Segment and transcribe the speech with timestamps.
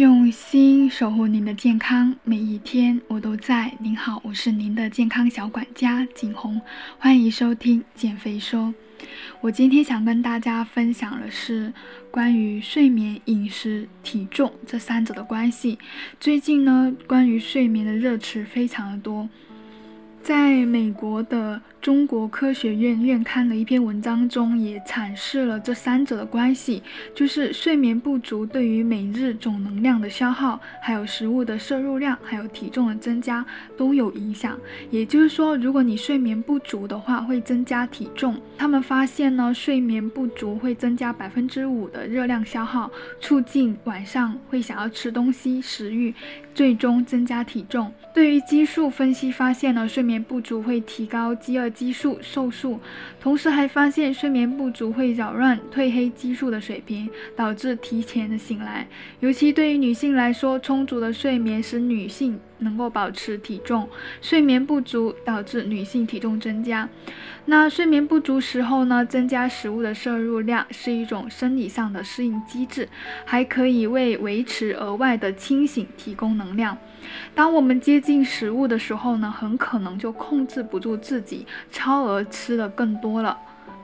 [0.00, 3.70] 用心守护您的健康，每一天我都在。
[3.80, 6.58] 您好，我是您的健康小管家景红，
[6.98, 8.72] 欢迎收听减肥说。
[9.42, 11.70] 我今天想跟大家分享的是
[12.10, 15.78] 关于睡眠、饮食、体重这三者的关系。
[16.18, 19.28] 最近呢，关于睡眠的热词非常的多。
[20.22, 26.82] 在美国的中国科学院院刊的一篇文章中，也阐释了这三者的关系，
[27.14, 33.44] 就是睡眠不足对于每日总能量的消耗，还有食物的摄入量，还有体重的增加
[33.78, 34.58] 都有影响。
[34.90, 38.38] 也就是说，如果你睡眠不足的话，会增加体重。
[38.58, 46.14] 他们发现呢，睡眠不足会增加百分之五的热量消耗，促进晚上会想要吃东西，食欲，
[46.54, 47.90] 最终增加体重。
[48.12, 52.80] 对于激素分析发现呢，睡眠眠不足会提高饥饿激素、瘦素，
[53.20, 58.88] 同时还发现睡眠不足会扰乱褪黑激素的水平，导致提前的醒来。
[59.20, 63.88] 尤其对于女性来说，充足的睡眠使女性能够保持体重，
[64.20, 66.88] 睡眠不足导致女性体重增加。
[67.46, 72.88] 那睡眠不足时候呢，增加食物的摄入量是一种生理上的适应机制，
[73.24, 76.76] 还可以为维持额外的清醒提供能量。
[77.34, 83.36] 当我们接近食物的时候呢，很可能就控制不住自己，超额吃的更多了。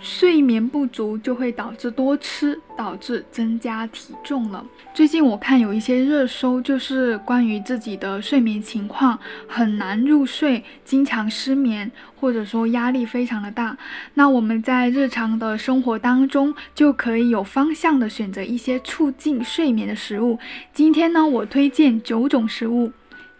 [0.00, 4.64] 睡眠不足就会导致多吃，导致增加体重了。
[4.94, 13.76] 最近我看有一些热搜，就是关于自己的睡眠情况很难入睡，经常失眠，或者说压力非常的大。
[14.14, 20.38] 那我们在日常的生活当中，就可以有方向的选择一些促进睡眠的食物。
[20.72, 22.92] 今天呢，我推荐九种食物。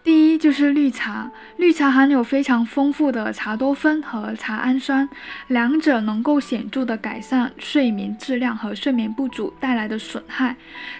[0.03, 5.07] 第一就是绿茶，绿茶含有非常丰富的茶多酚和茶氨酸，
[5.47, 10.55] 两者能够显著的改善睡眠质量和睡眠不足带来的损害。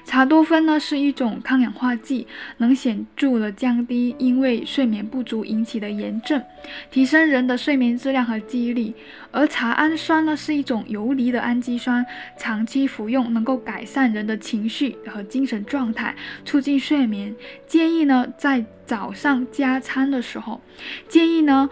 [0.06, 2.28] 茶多酚呢是一种抗氧化剂，
[2.58, 6.44] 能显著的降低因为睡眠不足引起的炎症，
[6.92, 8.94] 提升人的睡眠质量和记忆力。
[9.32, 12.06] 而茶氨酸呢是一种游离的氨基酸，
[12.38, 16.14] 长期服用能够改善人的情绪和精神状态，
[16.46, 17.36] 促进睡眠。
[17.66, 20.60] 建议呢在早上加餐的时候，
[21.08, 21.70] 建议呢，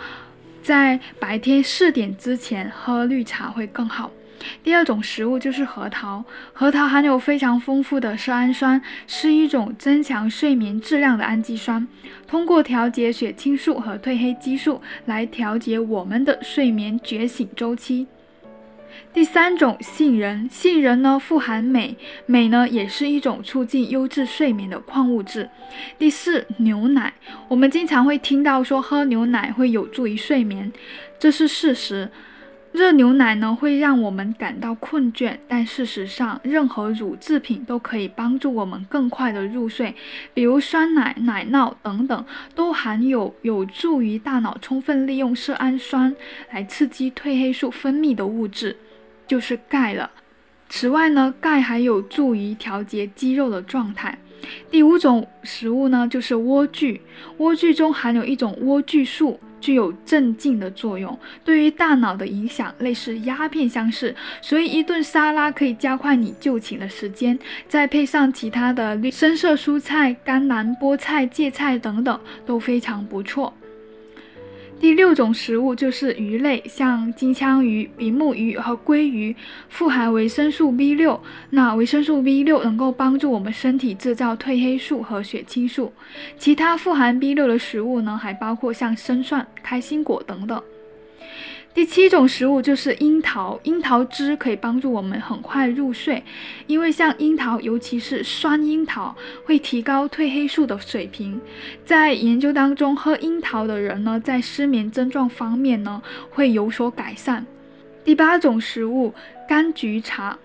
[0.63, 4.09] 在白天四点之前喝绿茶会更好。
[4.63, 11.85] 第二种食物就是核桃，核桃含有非常丰富的色氨酸，是一种增强睡眠质量的氨基酸，
[12.25, 18.07] 通过调节血清素和褪黑激素来调节我们的睡眠觉醒周期。
[19.13, 21.95] 第三种杏仁，杏仁呢富含镁，
[22.25, 25.49] 镁呢也是一种促进优质睡眠的矿物质。
[25.97, 27.13] 第四，牛奶，
[27.47, 30.71] 我们经常会听到说喝牛奶会有助于睡眠，
[31.19, 32.09] 这是事实。
[32.71, 39.95] 热牛奶呢会让我们感到困倦，但事实上，任何乳制品都可以帮助我们更快的入睡，
[40.33, 46.15] 比如酸奶、奶酪等等，都含有有助于大脑充分利用色氨酸
[46.51, 48.77] 来刺激褪黑素分泌的物质。
[49.27, 50.09] 就是钙了。
[50.69, 54.17] 此外呢，钙还有助于调节肌肉的状态。
[54.71, 56.99] 第五种食物呢，就是莴苣。
[57.37, 64.15] 莴苣中含有一种莴苣素，具有镇静的作用，对于大脑的影响类似鸦片相似。
[64.41, 67.37] 所以一顿沙拉可以加快你就寝的时间。
[67.67, 73.53] 再配上其他的绿深色蔬菜、甘蓝、菠菜、芥菜等等，都非常不错。
[74.79, 79.35] 第六种食物就是鱼类，像金枪鱼、比目鱼和鲑鱼，
[79.67, 81.21] 富含维生素 B 六。
[81.49, 85.91] 那维生素 B 六能够帮助我们身体制造褪黑素和血清素。
[86.37, 90.63] 其他富含 B 六的食物呢，还包括像生蒜、开心果等等。
[91.71, 96.23] 第七种食物就是樱桃，樱桃汁可以帮助我们很快入睡，
[96.67, 99.15] 因为像樱桃，尤其是酸樱桃，
[99.45, 101.39] 会提高褪黑素的水平。
[101.85, 107.45] 在研究当中，喝樱桃的人呢，在失眠症状方面呢，会有所改善。
[108.03, 109.13] 第八种食物，
[109.47, 110.37] 柑橘茶。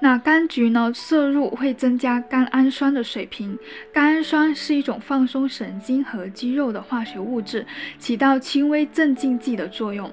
[0.00, 3.58] 那柑橘呢，摄入会增加甘氨酸的水平。
[3.92, 7.66] 甘氨酸是一种放松神经和肌肉的化学物质，
[7.98, 10.10] 起到轻微镇静剂的作用。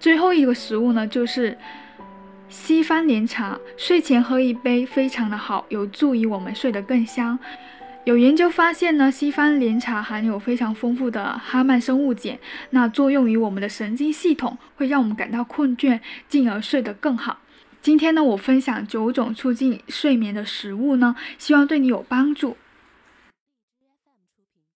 [0.00, 1.58] 最后一个食物呢，就是
[2.48, 3.58] 西番莲茶。
[3.76, 7.38] 睡前喝一杯非常的好，有助于我们睡得更香。
[8.04, 12.38] 有研究发现呢，西番莲茶含有非常丰富的哈曼生物碱，
[12.70, 17.40] 那作用于我们的神经系统，会让我们感到困倦，进而睡得更好。
[17.82, 22.56] 今天呢，我分享九种促进睡眠的食物呢，希望对你有帮助。